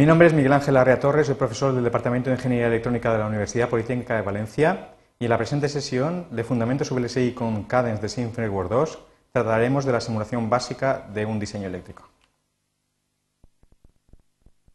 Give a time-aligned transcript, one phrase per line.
[0.00, 3.18] Mi nombre es Miguel Ángel Arrea Torres, soy profesor del Departamento de Ingeniería Electrónica de
[3.18, 8.00] la Universidad Politécnica de Valencia y en la presente sesión de Fundamentos VLSI con Cadence
[8.00, 8.98] de Sim Framework 2
[9.30, 12.08] trataremos de la simulación básica de un diseño eléctrico.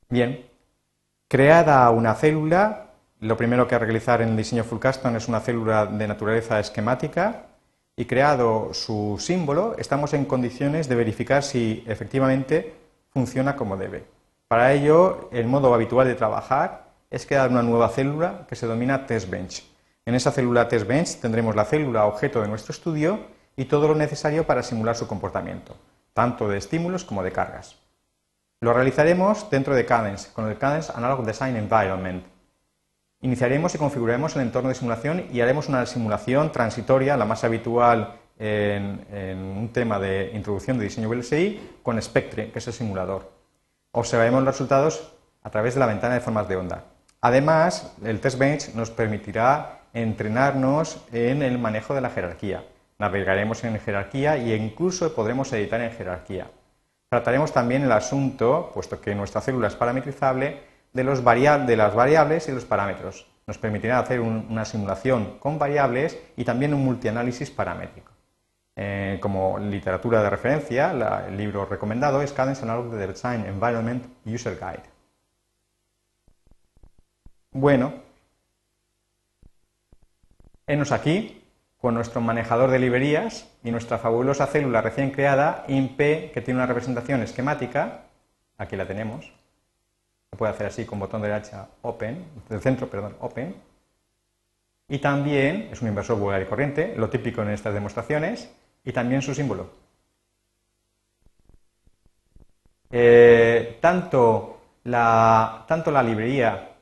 [0.09, 0.45] Bien,
[1.27, 5.27] creada una célula, lo primero que hay que realizar en el diseño full custom es
[5.27, 7.47] una célula de naturaleza esquemática
[7.95, 12.75] y creado su símbolo, estamos en condiciones de verificar si efectivamente
[13.09, 14.13] funciona como debe.
[14.47, 19.07] Para ello, el modo habitual de trabajar es crear una nueva célula que se denomina
[19.07, 19.63] TestBench.
[20.05, 23.21] En esa célula TestBench tendremos la célula objeto de nuestro estudio
[23.55, 25.75] y todo lo necesario para simular su comportamiento,
[26.13, 27.77] tanto de estímulos como de cargas.
[28.61, 32.23] Lo realizaremos dentro de Cadence, con el Cadence Analog Design Environment.
[33.21, 38.19] Iniciaremos y configuraremos el entorno de simulación y haremos una simulación transitoria, la más habitual
[38.37, 43.34] en, en un tema de introducción de diseño VLSI, con Spectre, que es el simulador
[43.95, 46.83] observaremos los resultados a través de la ventana de formas de onda.
[47.21, 52.65] Además, el test bench nos permitirá entrenarnos en el manejo de la jerarquía.
[52.99, 56.47] Navegaremos en jerarquía e incluso podremos editar en jerarquía.
[57.09, 60.59] Trataremos también el asunto, puesto que nuestra célula es parametrizable,
[60.93, 61.23] de, las
[61.95, 63.27] variables y los parámetros.
[63.47, 68.14] Nos permitirá hacer una simulación con variables y también un multianálisis paramétrico.
[68.77, 70.91] Eh, como literatura de referencia,
[71.27, 74.83] el libro recomendado es Cadence Analog Design Environment User Guide.
[77.51, 77.93] Bueno,
[80.67, 81.41] enos aquí
[81.77, 85.97] con nuestro manejador de librerías y nuestra fabulosa célula recién creada, INP,
[86.33, 88.01] que tiene una representación esquemática.
[88.57, 89.31] Aquí la tenemos.
[90.31, 93.55] Se puede hacer así con botón derecha Open, del centro, perdón, Open.
[94.89, 98.53] Y también es un inversor vulgar y corriente, lo típico en estas demostraciones
[98.85, 99.69] y también su símbolo.
[102.91, 106.75] Eh, tanto, la, tanto la librería,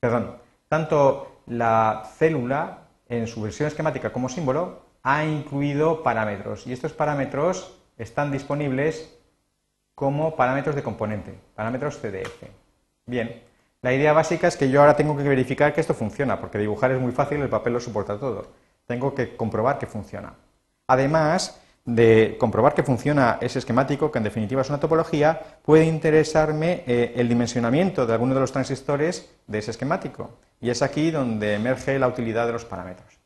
[0.00, 0.36] perdón,
[0.68, 7.78] tanto la célula en su versión esquemática como símbolo ha incluido parámetros y estos parámetros
[7.98, 9.14] están disponibles
[9.94, 12.44] como parámetros de componente, parámetros CDF.
[13.06, 13.42] Bien,
[13.82, 16.92] la idea básica es que yo ahora tengo que verificar que esto funciona, porque dibujar
[16.92, 18.46] es muy fácil, el papel lo soporta todo.
[18.86, 20.34] Tengo que comprobar que funciona.
[20.86, 26.84] Además de comprobar que funciona ese esquemático, que en definitiva es una topología, puede interesarme
[26.86, 30.30] eh, el dimensionamiento de alguno de los transistores de ese esquemático.
[30.60, 33.18] Y es aquí donde emerge la utilidad de los parámetros.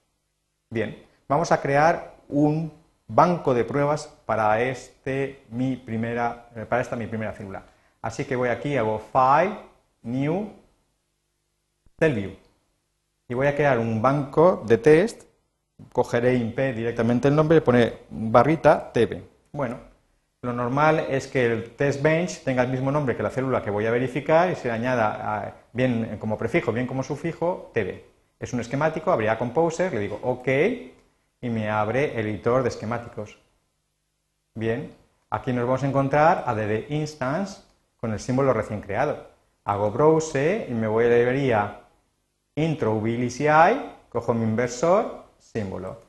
[0.70, 2.72] Bien, vamos a crear un
[3.08, 7.62] banco de pruebas para, este, eh, esta mi primera célula.
[8.00, 9.58] Así que voy aquí, hago File,
[10.02, 10.48] New,
[11.98, 12.36] Cell
[13.28, 15.24] Y voy a crear un banco de test
[15.92, 19.22] cogeré IMP directamente el nombre y pone barrita TB.
[19.52, 19.78] Bueno,
[20.42, 23.70] lo normal es que el test bench tenga el mismo nombre que la célula que
[23.70, 28.00] voy a verificar y se añada bien como prefijo, bien como sufijo, TB.
[28.38, 30.48] Es un esquemático, abrirá Composer, le digo OK
[31.40, 33.38] y me abre el editor de esquemáticos.
[34.54, 34.94] Bien,
[35.30, 37.62] aquí nos vamos a encontrar add instance
[37.96, 39.26] con el símbolo recién creado.
[39.64, 41.80] Hago browse y me voy a la librería
[42.54, 43.02] intro
[44.08, 46.00] cojo mi inversor símbolo.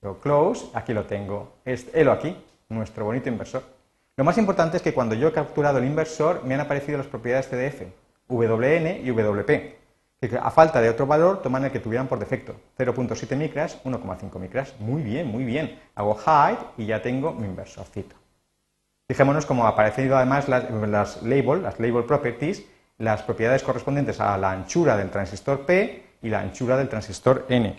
[0.00, 1.54] Lo close, aquí lo tengo.
[1.64, 2.36] Este, aquí,
[2.68, 3.62] nuestro bonito inversor.
[4.16, 7.06] Lo más importante es que cuando yo he capturado el inversor me han aparecido las
[7.06, 7.82] propiedades CDF,
[8.28, 9.48] WN y WP,
[10.20, 14.38] que a falta de otro valor toman el que tuvieran por defecto, 0.7 micras, 1,5
[14.38, 14.74] micras.
[14.78, 15.80] Muy bien, muy bien.
[15.94, 18.14] Hago hide y ya tengo mi inversorcito.
[19.08, 22.64] Fijémonos cómo ha aparecido además las label, las label properties,
[22.98, 27.76] las propiedades correspondientes a la anchura del transistor P y la anchura del transistor N.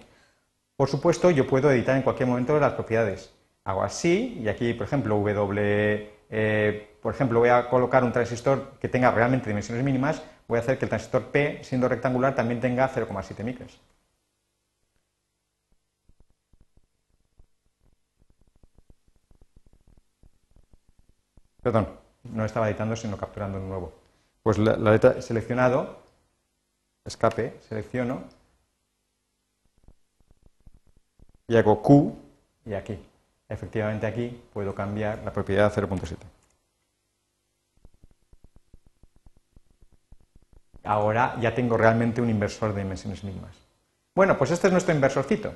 [0.84, 3.34] Por supuesto, yo puedo editar en cualquier momento las propiedades.
[3.64, 8.74] Hago así y aquí, por ejemplo, W, eh, por ejemplo, voy a colocar un transistor
[8.82, 12.60] que tenga realmente dimensiones mínimas, voy a hacer que el transistor P, siendo rectangular, también
[12.60, 13.80] tenga 0,7 micras.
[21.62, 21.88] Perdón,
[22.24, 23.94] no estaba editando, sino capturando de nuevo.
[24.44, 26.02] Pues la, la letra seleccionado,
[27.06, 28.24] escape, selecciono,
[31.48, 32.16] y hago Q
[32.66, 32.98] y aquí.
[33.50, 36.16] Efectivamente aquí puedo cambiar la propiedad 0.7.
[40.84, 43.56] Ahora ya tengo realmente un inversor de dimensiones mínimas.
[44.16, 45.54] Bueno, pues este es nuestro inversorcito.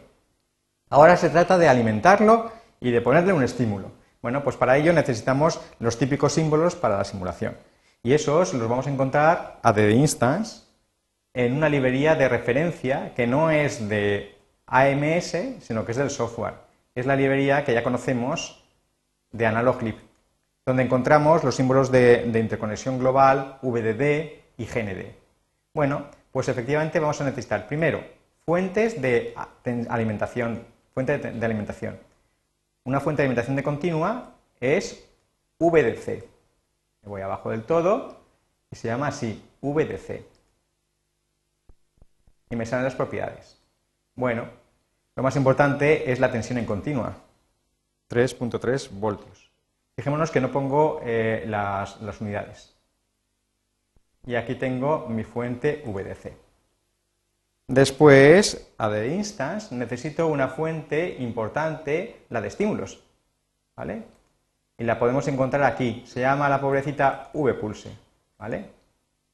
[0.89, 3.91] Ahora se trata de alimentarlo y de ponerle un estímulo.
[4.21, 7.57] Bueno, pues para ello necesitamos los típicos símbolos para la simulación.
[8.03, 10.61] Y esos los vamos a encontrar a the instance
[11.33, 14.36] en una librería de referencia que no es de
[14.67, 16.55] AMS, sino que es del software.
[16.93, 18.63] Es la librería que ya conocemos
[19.31, 19.95] de AnalogLib,
[20.65, 25.13] donde encontramos los símbolos de, interconexión global, VDD, y GND.
[25.73, 28.03] Bueno, pues efectivamente vamos a necesitar primero
[28.45, 29.35] fuentes de
[29.89, 31.99] alimentación, fuente de alimentación.
[32.83, 35.07] Una fuente de alimentación de continua es
[35.59, 36.23] VDC.
[37.03, 38.19] Me voy abajo del todo
[38.71, 40.23] y se llama así, VDC.
[42.49, 43.56] Y me salen las propiedades.
[44.17, 44.49] Bueno,
[45.15, 47.15] lo más importante es la tensión en continua,
[48.09, 49.51] 3.3 voltios.
[49.95, 52.75] Fijémonos que no pongo eh, las, unidades.
[54.25, 56.33] Y aquí tengo mi fuente VDC.
[57.67, 63.03] Después, a de instance, necesito una fuente importante, la de estímulos.
[63.75, 64.03] ¿Vale?
[64.79, 66.03] Y la podemos encontrar aquí.
[66.07, 67.95] Se llama la pobrecita V-pulse.
[68.39, 68.71] ¿Vale?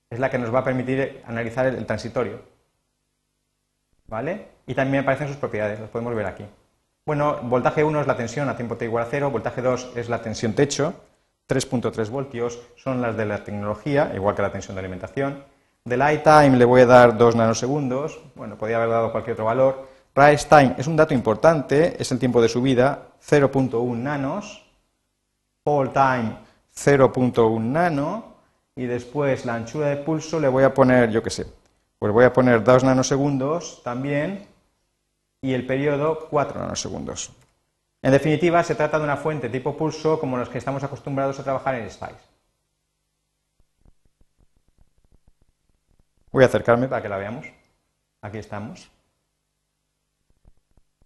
[0.09, 2.41] Es la que nos va a permitir analizar el, transitorio.
[4.07, 4.52] ¿Vale?
[4.65, 6.45] Y también aparecen sus propiedades, las podemos ver aquí.
[7.05, 10.07] Bueno, voltaje 1 es la tensión a tiempo t igual a 0, voltaje 2 es
[10.07, 10.93] la tensión techo,
[11.49, 15.43] 3.3 voltios son las de la tecnología, igual que la tensión de alimentación.
[15.83, 19.89] Del time le voy a dar 2 nanosegundos, bueno, podría haber dado cualquier otro valor.
[20.15, 24.65] Rise time es un dato importante, es el tiempo de subida, 0.1 nanos.
[25.65, 26.37] Hold time,
[26.73, 28.33] 0.1 nano.
[28.75, 31.45] Y después la anchura de pulso le voy a poner, yo qué sé,
[31.99, 34.52] pues voy a poner 2 nanosegundos también.
[35.43, 37.33] Y el periodo, 4 nanosegundos.
[38.01, 41.43] En definitiva, se trata de una fuente tipo pulso como los que estamos acostumbrados a
[41.43, 42.15] trabajar en SPICE.
[46.31, 47.45] Voy a acercarme para que la veamos.
[48.21, 48.89] Aquí estamos.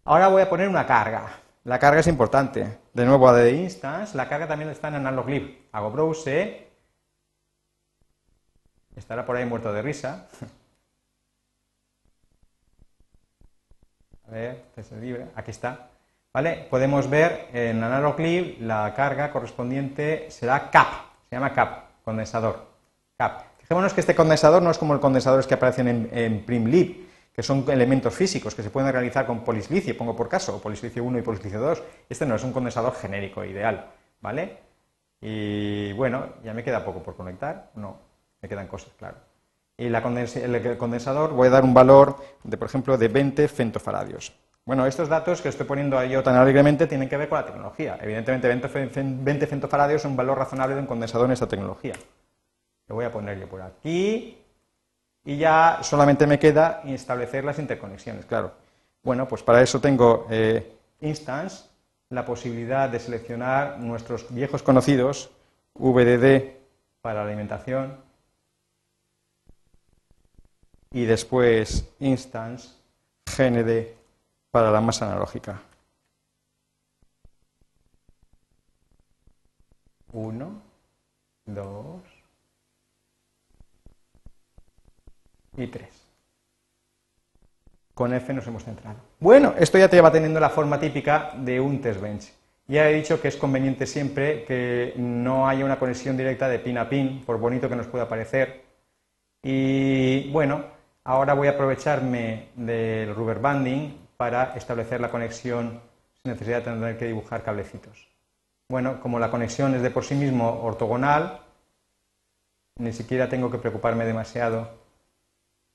[0.03, 1.39] Ahora voy a poner una carga.
[1.63, 2.77] La carga es importante.
[2.93, 5.67] De nuevo a de instance, la carga también está en analog lib.
[5.71, 6.69] Hago browse.
[8.95, 10.27] Estará por ahí muerto de risa.
[14.27, 14.63] A ver.
[15.35, 15.89] Aquí está.
[16.69, 20.87] Podemos ver en Analog Lib la carga correspondiente será CAP,
[21.27, 22.67] se llama CAP, condensador.
[23.17, 23.41] CAP.
[23.57, 27.65] Fijémonos que este condensador no es como los condensadores que aparecen en, PrimLib, que son
[27.69, 31.21] elementos físicos que se pueden realizar con polisilicio, pongo por caso, o polisilicio 1 y
[31.23, 31.83] polisilicio 2.
[32.07, 33.89] Este no es un condensador genérico, ideal,
[34.21, 34.57] ¿vale?
[35.19, 37.97] Y bueno, ya me queda poco por conectar, no,
[38.41, 39.17] me quedan cosas, claro.
[39.77, 44.33] Y el condensador voy a dar un valor de, por ejemplo, de 20 femtofaradios.
[44.65, 47.45] Bueno, estos datos que estoy poniendo ahí yo tan alegremente tienen que ver con la
[47.45, 47.97] tecnología.
[48.01, 51.93] Evidentemente, 20 femtofaradios es un valor razonable de un condensador en esta tecnología.
[52.87, 54.43] Lo voy a poner yo por aquí.
[55.23, 58.53] Y ya solamente me queda establecer las interconexiones, claro.
[59.03, 61.65] Bueno, pues para eso tengo eh, instance,
[62.09, 65.29] la posibilidad de seleccionar nuestros viejos conocidos,
[65.75, 66.55] VDD
[67.01, 68.06] para la alimentación,
[70.91, 72.69] y después instance,
[73.25, 73.95] GND
[74.51, 75.61] para la masa analógica.
[80.13, 80.61] Uno,
[81.45, 82.01] dos
[85.57, 85.89] y tres.
[87.93, 88.99] Con F nos hemos centrado.
[89.19, 92.31] Bueno, esto ya te va teniendo la forma típica de un test bench.
[92.67, 96.77] Ya he dicho que es conveniente siempre que no haya una conexión directa de pin
[96.77, 98.65] a pin, por bonito que nos pueda parecer.
[99.41, 100.76] Y bueno,
[101.07, 105.79] ahora voy a aprovecharme del rubber banding para establecer la conexión
[106.21, 108.07] sin necesidad de tener que dibujar cablecitos.
[108.69, 111.39] Bueno, como la conexión es de por sí mismo ortogonal,
[112.79, 114.69] ni siquiera tengo que preocuparme demasiado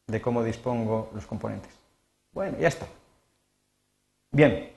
[0.07, 1.73] de cómo dispongo los componentes.
[2.33, 2.87] Bueno, ya está.
[4.33, 4.71] Bien.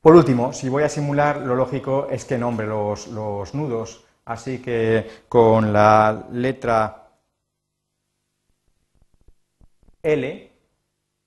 [0.00, 4.04] Por último, si voy a simular, lo lógico es que nombre los, los nudos.
[4.24, 7.03] Así que con la letra
[10.04, 10.54] L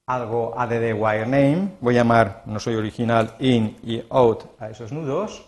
[0.08, 4.92] algo add wire name, voy a llamar, no soy original, in y out a esos
[4.94, 5.46] nudos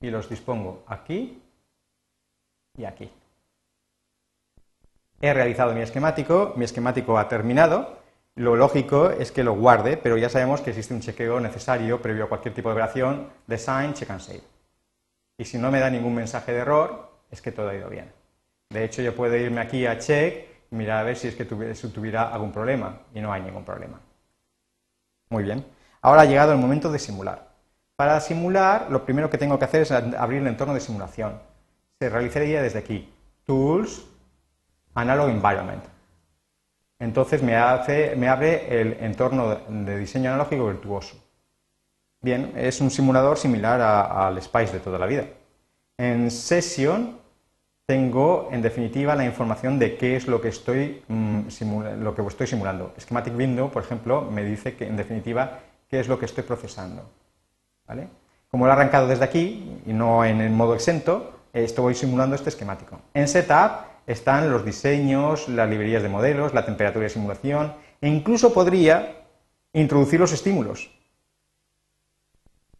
[0.00, 1.42] y los dispongo aquí
[2.76, 3.10] y aquí.
[5.22, 7.98] He realizado mi esquemático, mi esquemático ha terminado,
[8.36, 12.24] lo lógico es que lo guarde, pero ya sabemos que existe un chequeo necesario previo
[12.24, 14.42] a cualquier tipo de operación, design, check and save.
[15.38, 18.19] Y si no me da ningún mensaje de error, es que todo ha ido bien.
[18.70, 21.44] De hecho, yo puedo irme aquí a check y mirar a ver si es que
[21.44, 24.00] tuviera, algún problema y no hay ningún problema.
[25.28, 25.66] Muy bien.
[26.00, 27.50] Ahora ha llegado el momento de simular.
[27.96, 31.40] Para simular, lo primero que tengo que hacer es abrir el entorno de simulación.
[31.98, 33.12] Se realizaría desde aquí.
[33.44, 34.06] Tools,
[34.94, 35.84] Analog Environment.
[37.00, 37.54] Entonces me,
[38.16, 41.16] me abre el entorno de diseño analógico virtuoso.
[42.22, 45.24] Bien, es un simulador similar al SPICE de toda la vida.
[45.98, 47.19] En Session
[47.90, 51.40] tengo, en definitiva, la información de qué es lo que estoy, mm,
[52.00, 52.94] lo que estoy simulando.
[52.96, 57.02] Schematic Window, por ejemplo, me dice que, en definitiva, qué es lo que estoy procesando.
[58.48, 62.50] como lo he arrancado desde aquí y no en el modo exento, estoy simulando este
[62.50, 63.00] esquemático.
[63.12, 63.72] En Setup
[64.06, 69.24] están los diseños, las librerías de modelos, la temperatura de simulación e incluso podría
[69.72, 70.90] introducir los estímulos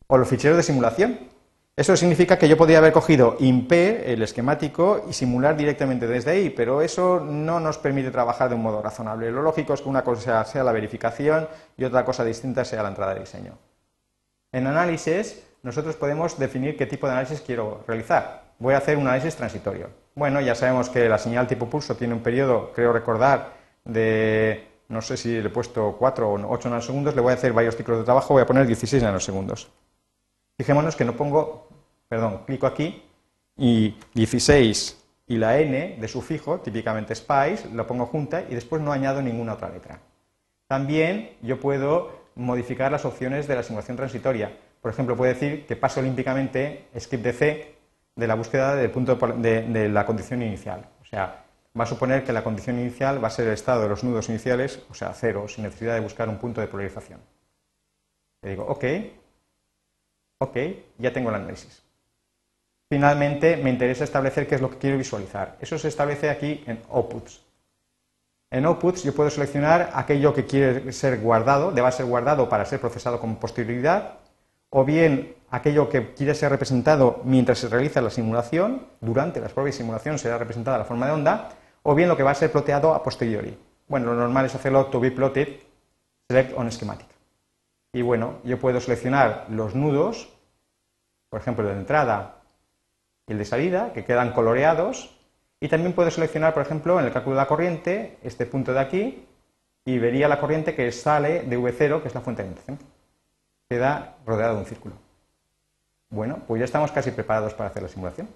[0.07, 1.19] o los ficheros de simulación.
[1.81, 6.51] Eso significa que yo podría haber cogido IMP, el esquemático, y simular directamente desde ahí,
[6.51, 9.31] pero eso no nos permite trabajar de un modo razonable.
[9.31, 12.91] Lo lógico es que una cosa sea la verificación y otra cosa distinta sea la
[12.91, 13.57] entrada de diseño.
[14.53, 18.43] En análisis, nosotros podemos definir qué tipo de análisis quiero realizar.
[18.59, 19.89] Voy a hacer un análisis transitorio.
[20.15, 23.55] Bueno, ya sabemos que la señal tipo pulso tiene un periodo, creo recordar,
[23.87, 27.55] de, no sé si le he puesto 4 o 8 nanosegundos, le voy a hacer
[27.55, 29.71] varios ciclos de trabajo, voy a poner 16 nanosegundos.
[30.61, 31.70] Fijémonos que no pongo,
[32.11, 33.03] perdón, clico aquí
[33.57, 34.99] y 16
[35.29, 39.55] y la n de sufijo, típicamente SPICE, lo pongo junta y después no añado ninguna
[39.55, 40.01] otra letra.
[40.67, 44.59] También yo puedo modificar las opciones de la simulación transitoria.
[44.83, 47.75] Por ejemplo, puedo decir que paso olímpicamente script de C
[48.17, 50.89] de la búsqueda del punto de, la condición inicial.
[51.01, 51.45] O sea,
[51.79, 54.29] va a suponer que la condición inicial va a ser el estado de los nudos
[54.29, 57.21] iniciales, o sea, cero, sin necesidad de buscar un punto de polarización.
[58.43, 58.85] Le digo, OK,
[60.39, 60.57] OK,
[60.99, 61.85] ya tengo el análisis.
[62.93, 65.57] Finalmente, me interesa establecer qué es lo que quiero visualizar.
[65.61, 67.41] Eso se establece aquí en Outputs.
[68.51, 72.81] En Outputs yo puedo seleccionar aquello que quiere ser guardado, deba ser guardado para ser
[72.81, 74.15] procesado con posterioridad,
[74.71, 79.73] o bien aquello que quiere ser representado mientras se realiza la simulación, durante la propia
[79.73, 81.51] simulación será representada la forma de onda,
[81.85, 83.57] o bien lo que va a ser ploteado a posteriori.
[83.87, 85.61] Bueno, lo normal es hacerlo to be plotted,
[86.29, 87.07] select on schematic.
[87.93, 90.29] Y bueno, yo puedo seleccionar los nudos,
[91.29, 92.40] por ejemplo, de entrada
[93.31, 95.17] y el de salida, que quedan coloreados,
[95.61, 98.81] y también puedo seleccionar, por ejemplo, en el cálculo de la corriente, este punto de
[98.81, 99.25] aquí,
[99.85, 102.79] y vería la corriente que sale de V0, que es la fuente de alimentación.
[103.69, 104.97] Queda rodeado de un círculo.
[106.09, 108.29] Bueno, pues ya estamos casi preparados para hacer la simulación.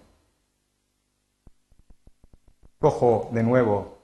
[2.79, 3.99] Cojo de nuevo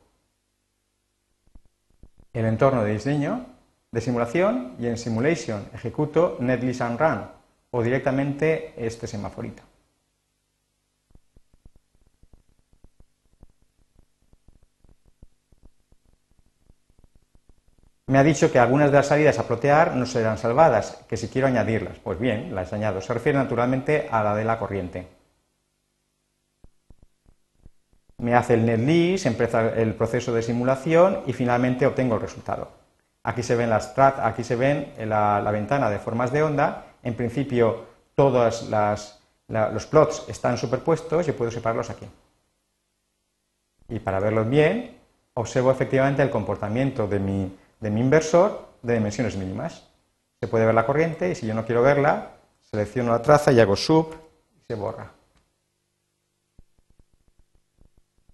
[2.33, 3.47] el entorno de diseño
[3.93, 7.29] de simulación y en Simulation ejecuto Netlist and Run
[7.71, 9.70] o directamente este semaforito.
[18.11, 21.29] Me ha dicho que algunas de las salidas a plotear no serán salvadas, que si
[21.29, 21.97] quiero añadirlas.
[22.03, 23.01] Pues bien, las añado.
[23.01, 25.07] Se refiere naturalmente a la de la corriente.
[28.19, 32.73] Me hace el netlist, empieza el proceso de simulación y finalmente obtengo el resultado.
[33.23, 36.87] Aquí se ven las aquí se ven la, ventana de formas de onda.
[37.05, 37.87] En principio,
[38.17, 41.29] todos los plots están superpuestos.
[41.29, 42.09] y puedo separarlos aquí.
[43.89, 44.99] Y para verlos bien,
[45.35, 49.87] observo efectivamente el comportamiento de mi de mi inversor de dimensiones mínimas.
[50.41, 53.61] Se puede ver la corriente y si yo no quiero verla, selecciono la traza y
[53.61, 54.15] hago sub
[54.57, 55.11] y se borra.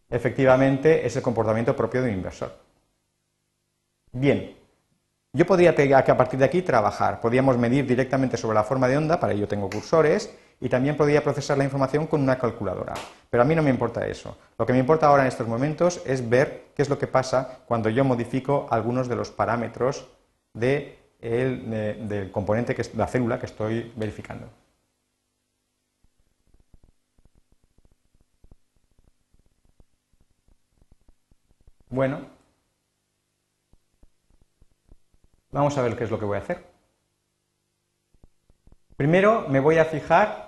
[0.09, 2.53] Efectivamente, es el comportamiento propio de un inversor.
[4.13, 4.57] Bien,
[5.33, 7.21] yo podría a partir de aquí trabajar.
[7.21, 11.23] Podríamos medir directamente sobre la forma de onda, para ello tengo cursores, y también podría
[11.23, 12.95] procesar la información con una calculadora.
[13.29, 14.39] Pero a mí no me importa eso.
[14.59, 17.61] Lo que me importa ahora en estos momentos es ver qué es lo que pasa
[17.67, 20.07] cuando yo modifico algunos de los parámetros
[20.55, 24.49] del componente, que es la célula que estoy verificando.
[31.89, 32.27] Bueno,
[35.51, 36.65] vamos a ver qué es lo que voy a hacer.
[38.97, 40.46] Primero me voy a fijar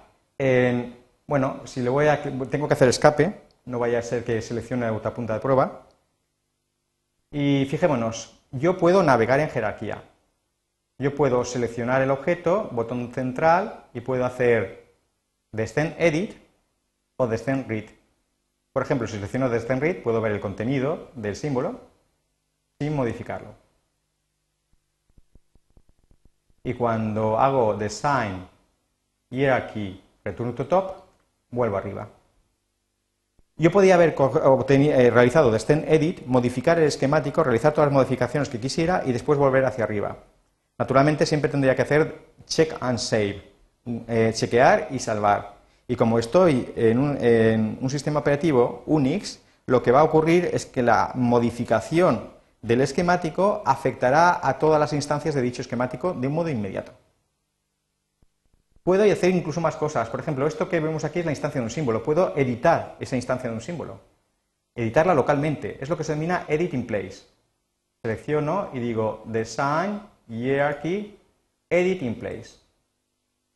[1.27, 4.89] bueno, si le voy a, tengo que hacer escape, no vaya a ser que seleccione
[4.91, 5.87] otra punta de prueba.
[7.31, 10.03] Y fijémonos, yo puedo navegar en jerarquía.
[10.99, 14.95] Yo puedo seleccionar el objeto, botón central, y puedo hacer
[15.53, 16.35] Descend Edit
[17.17, 17.91] o Descend Read.
[18.73, 21.81] Por ejemplo, si selecciono Descend Read, puedo ver el contenido del símbolo
[22.81, 23.55] sin modificarlo.
[26.65, 28.49] Y cuando hago Design
[29.31, 30.95] Hierarchy return to top,
[31.51, 32.09] vuelvo arriba.
[33.57, 38.61] Yo podía haber eh, realizado descend edit, modificar el esquemático, realizar todas las modificaciones que
[38.61, 40.17] quisiera y después volver hacia arriba.
[40.79, 43.43] Naturalmente siempre tendría que hacer check and save,
[44.07, 45.57] eh, chequear y salvar.
[45.89, 50.49] Y como estoy en un, en un sistema operativo Unix, lo que va a ocurrir
[50.53, 52.31] es que la modificación
[52.63, 56.93] del esquemático afectará a todas las instancias de dicho esquemático de un modo inmediato.
[58.89, 60.09] Puedo hacer incluso más cosas.
[60.09, 62.03] Por ejemplo, esto que vemos aquí es la instancia de un símbolo.
[62.03, 64.01] Puedo editar esa instancia de un símbolo.
[64.75, 65.77] Editarla localmente.
[65.79, 67.17] Es lo que se denomina Edit in Place.
[68.01, 71.19] Selecciono y digo Design, Hierarchy,
[71.69, 72.61] Edit in Place.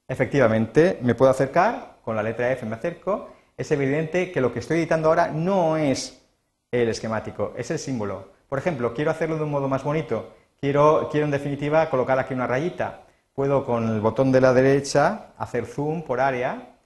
[0.07, 4.59] Efectivamente, me puedo acercar, con la letra F me acerco, es evidente que lo que
[4.59, 6.23] estoy editando ahora no es
[6.71, 8.33] el esquemático, es el símbolo.
[8.51, 12.35] Por ejemplo, quiero hacerlo de un modo más bonito, quiero, quiero en definitiva colocar aquí
[12.35, 13.05] una rayita.
[13.35, 16.77] Puedo con el botón de la derecha hacer zoom por área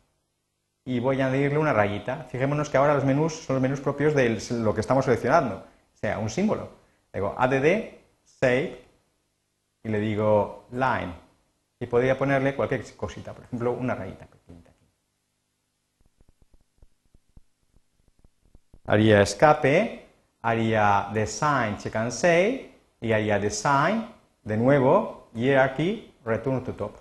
[0.85, 2.25] y voy a añadirle una rayita.
[2.31, 5.97] Fijémonos que ahora los menús son los menús propios de lo que estamos seleccionando, o
[5.97, 6.71] sea, un símbolo.
[7.12, 7.53] Digo add,
[8.23, 8.85] save
[9.83, 11.12] y le digo line.
[11.81, 14.29] Y podría ponerle cualquier cosita, por ejemplo, una rayita.
[18.87, 20.07] Haría escape,
[20.43, 24.09] haría design check and save y haría design,
[24.45, 26.97] de nuevo, hierarchy, return to top.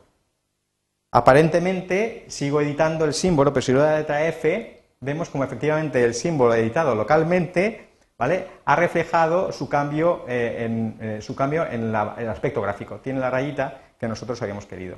[1.11, 6.03] Aparentemente sigo editando el símbolo, pero si le doy la letra F, vemos como efectivamente
[6.03, 8.47] el símbolo editado localmente ¿vale?
[8.65, 12.97] ha reflejado su cambio, eh, en, eh, su cambio en, el aspecto gráfico.
[12.97, 14.97] Tiene la rayita que nosotros habíamos querido.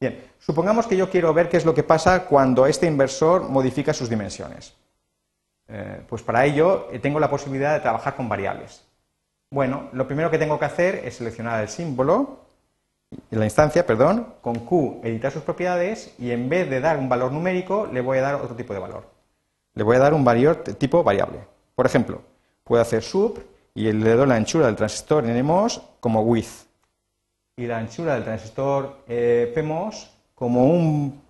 [0.00, 3.92] Bien, supongamos que yo quiero ver qué es lo que pasa cuando este inversor modifica
[3.92, 4.74] sus dimensiones.
[5.66, 8.86] Eh, pues para ello tengo la posibilidad de trabajar con variables.
[9.50, 12.47] Bueno, lo primero que tengo que hacer es seleccionar el símbolo,
[13.30, 17.32] la instancia, perdón, con Q editar sus propiedades y en vez de dar un valor
[17.32, 19.04] numérico le voy a dar otro tipo de valor.
[19.74, 21.40] Le voy a dar un valor tipo variable.
[21.74, 22.22] Por ejemplo,
[22.64, 23.42] puedo hacer sub
[23.74, 26.68] y le doy la anchura del transistor NMOS como width
[27.58, 29.52] y la anchura del transistor eh,
[30.34, 31.20] como un,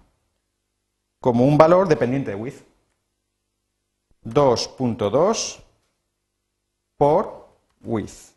[1.20, 2.64] como un valor dependiente de width.
[4.24, 5.60] 2.2
[6.98, 7.48] por
[7.82, 8.34] width.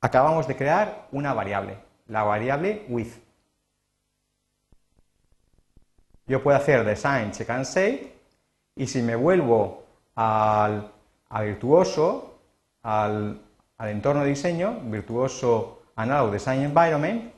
[0.00, 3.12] Acabamos de crear una variable la variable with.
[6.26, 8.12] Yo puedo hacer design check and save
[8.76, 9.84] y si me vuelvo
[10.14, 10.90] al,
[11.28, 12.38] a virtuoso,
[12.82, 13.40] al,
[13.78, 17.32] entorno de diseño, virtuoso analog design environment,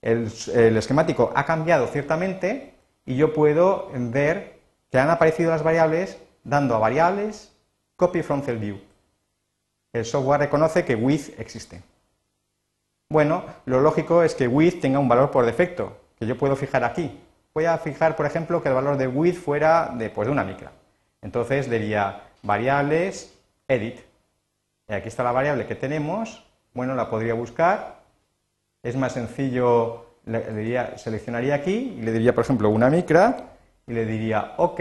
[0.00, 6.18] el, el esquemático ha cambiado ciertamente y yo puedo ver que han aparecido las variables
[6.44, 7.52] dando a variables
[7.96, 8.80] copy from cell view.
[9.92, 11.82] El software reconoce que with existe.
[13.10, 16.84] Bueno, lo lógico es que width tenga un valor por defecto, que yo puedo fijar
[16.84, 17.18] aquí.
[17.54, 20.44] Voy a fijar, por ejemplo, que el valor de width fuera de, pues, de una
[20.44, 20.72] micra.
[21.22, 23.34] Entonces diría variables
[23.66, 24.00] edit.
[24.88, 26.44] Y aquí está la variable que tenemos.
[26.74, 28.00] Bueno, la podría buscar.
[28.82, 33.36] Es más sencillo, le diría, seleccionaría aquí y le diría, por ejemplo, una micra
[33.86, 34.80] y le diría OK.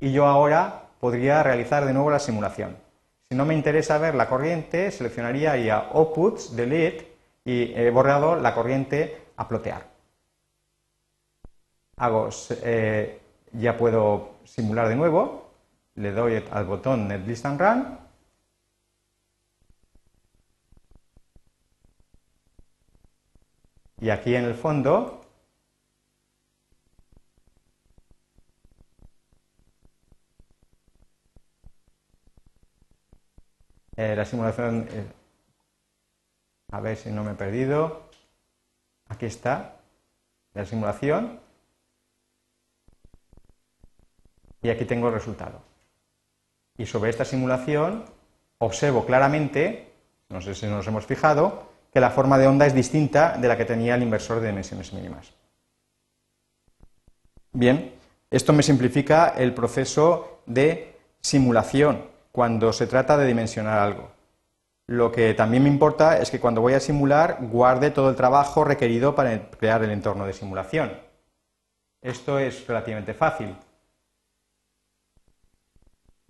[0.00, 2.85] Y yo ahora podría realizar de nuevo la simulación.
[3.28, 8.36] Si no me interesa ver la corriente, seleccionaría ahí a Outputs, Delete y he borrado
[8.36, 9.88] la corriente a plotear.
[11.96, 12.28] Hago,
[12.62, 13.20] eh,
[13.52, 15.50] ya puedo simular de nuevo,
[15.96, 17.98] le doy al botón Netlist and Run
[24.00, 25.15] y aquí en el fondo
[33.96, 35.06] Eh, la simulación, eh,
[36.70, 38.10] a ver si no me he perdido.
[39.08, 39.76] Aquí está
[40.52, 41.40] la simulación.
[44.62, 45.62] Y aquí tengo el resultado.
[46.76, 48.04] Y sobre esta simulación
[48.58, 49.92] observo claramente,
[50.28, 53.56] no sé si nos hemos fijado, que la forma de onda es distinta de la
[53.56, 55.32] que tenía el inversor de dimensiones mínimas.
[57.52, 57.94] Bien,
[58.30, 64.10] esto me simplifica el proceso de simulación cuando se trata de dimensionar algo.
[64.86, 68.62] Lo que también me importa es que cuando voy a simular guarde todo el trabajo
[68.62, 70.92] requerido para crear el entorno de simulación.
[72.02, 73.56] Esto es relativamente fácil.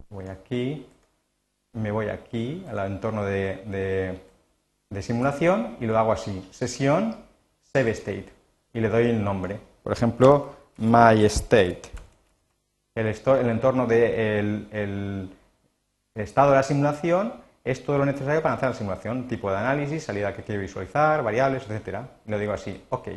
[0.09, 0.87] Voy aquí,
[1.73, 4.21] me voy aquí al entorno de,
[5.01, 7.17] simulación y lo hago así, sesión,
[7.73, 8.29] save state,
[8.73, 9.59] y le doy el nombre.
[9.83, 11.83] Por ejemplo, my state.
[12.95, 13.09] El,
[13.49, 15.36] entorno de
[16.23, 20.05] estado de la simulación es todo lo necesario para hacer la simulación, tipo de análisis,
[20.05, 22.09] salida que quiero visualizar, variables, etcétera.
[22.25, 23.09] Y lo digo así, OK.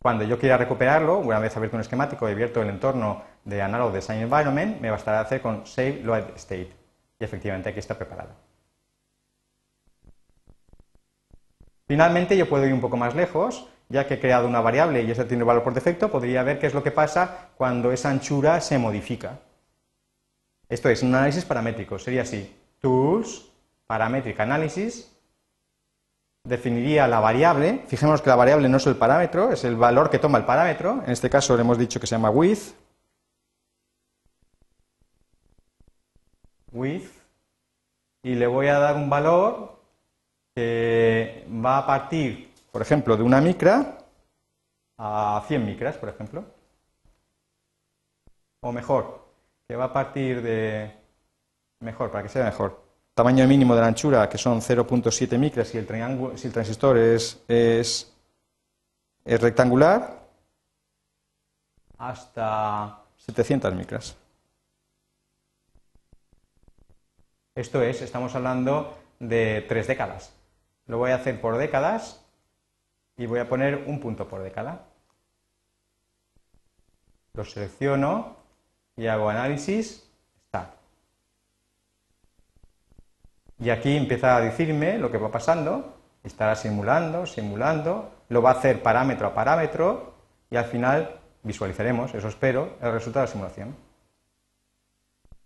[0.00, 3.92] Cuando yo quiera recuperarlo, una vez abierto un esquemático y abierto el entorno de Analog
[3.92, 6.72] Design Environment, me bastará hacer con Save Load State.
[7.18, 8.30] Y efectivamente aquí está preparado.
[11.86, 15.10] Finalmente, yo puedo ir un poco más lejos, ya que he creado una variable y
[15.10, 18.60] esa tiene valor por defecto, podría ver qué es lo que pasa cuando esa anchura
[18.62, 19.40] se modifica.
[20.70, 22.56] Esto es un análisis paramétrico, sería así.
[22.78, 23.50] Tools,
[23.86, 25.10] Parametric Analysis,
[26.44, 30.20] definiría la variable, fijémonos que la variable no es el parámetro, es el valor que
[30.20, 32.74] toma el parámetro, en este caso le hemos dicho que se llama width,
[36.72, 37.10] width,
[38.22, 39.80] y le voy a dar un valor
[40.54, 43.98] que va a partir, por ejemplo, de una micra,
[44.98, 46.44] a 100 micras, por ejemplo.
[48.62, 49.19] O mejor,
[49.70, 50.90] que va a partir de...
[51.78, 52.82] Mejor, para que sea mejor.
[53.14, 55.86] Tamaño mínimo de la anchura, que son 0.7 micras, si el,
[56.36, 58.12] si el transistor es, es,
[59.24, 60.26] es rectangular,
[61.98, 64.16] hasta 700 micras.
[67.54, 70.34] Esto es, estamos hablando de tres décadas.
[70.86, 72.26] Lo voy a hacer por décadas
[73.16, 74.88] y voy a poner un punto por década.
[77.34, 78.39] Lo selecciono
[79.00, 80.06] y hago análisis,
[80.44, 80.74] está.
[83.58, 88.54] Y aquí empieza a decirme lo que va pasando, estará simulando, simulando, lo va a
[88.58, 90.12] hacer parámetro a parámetro
[90.50, 93.76] y al final visualizaremos, eso espero, el resultado de la simulación.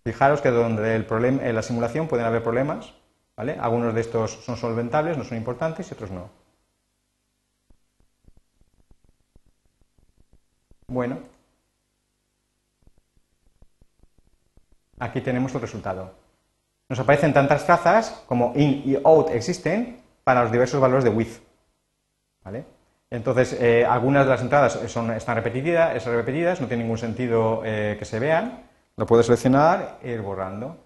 [0.03, 2.93] Fijaros que donde el problema, en la simulación pueden haber problemas,
[3.37, 3.57] ¿vale?
[3.61, 6.29] Algunos de estos son solventables, no son importantes y otros no.
[10.89, 11.34] Bueno,
[15.05, 16.13] aquí tenemos el resultado.
[16.89, 21.43] Nos aparecen tantas trazas como in y out existen para los diversos valores de width.
[22.43, 22.65] ¿vale?
[23.11, 27.97] Entonces, eh, algunas de las entradas son, están repetidas, repetidas, no tiene ningún sentido eh,
[27.99, 28.65] que se vean.
[28.97, 30.79] Lo puedo seleccionar e ir borrando.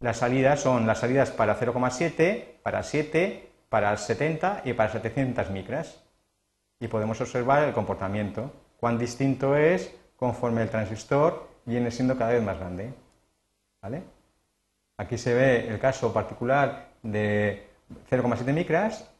[0.00, 6.02] Las salidas son las salidas para 0,7, para 7, para 70 y para 700 micras.
[6.78, 12.42] Y podemos observar el comportamiento, cuán distinto es conforme el transistor viene siendo cada vez
[12.42, 12.92] más grande.
[13.82, 14.02] ¿Vale?
[14.96, 17.68] Aquí se ve el caso particular de
[18.10, 19.10] 0,7 micras.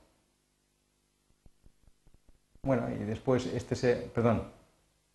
[2.62, 4.50] Bueno, y después este se, perdón,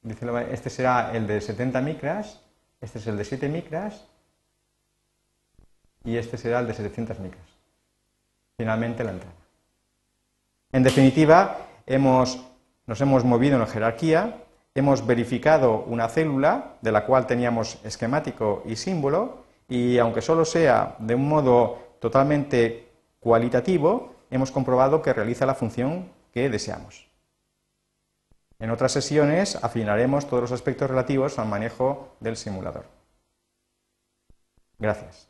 [0.04, 2.42] este será el de 70 micras,
[2.80, 4.06] este es el de 7 micras
[6.04, 7.46] y este será el de 700 micras.
[8.58, 9.36] Finalmente la entrada.
[10.72, 14.44] En definitiva, nos hemos movido en la jerarquía,
[14.80, 20.96] hemos verificado una célula de la cual teníamos esquemático y símbolo y aunque solo sea
[21.00, 22.88] de un modo totalmente
[23.20, 27.08] cualitativo, hemos comprobado que realiza la función que deseamos.
[28.58, 32.86] En otras sesiones afinaremos todos los aspectos relativos al manejo del simulador.
[34.78, 35.29] Gracias.